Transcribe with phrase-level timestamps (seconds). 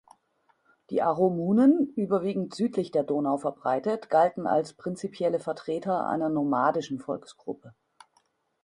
[0.89, 7.75] Die Aromunen, überwiegend südlich der Donau verbreitet, galten als prinzipielle Vertreter einer nomadischen Volksgruppe.